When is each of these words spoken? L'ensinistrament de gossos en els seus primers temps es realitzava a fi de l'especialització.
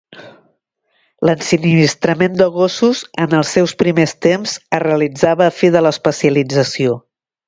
L'ensinistrament 1.29 2.39
de 2.39 2.47
gossos 2.55 3.01
en 3.25 3.35
els 3.41 3.51
seus 3.57 3.75
primers 3.81 4.15
temps 4.27 4.55
es 4.79 4.81
realitzava 4.85 5.47
a 5.49 5.53
fi 5.59 5.71
de 5.77 5.83
l'especialització. 5.89 6.97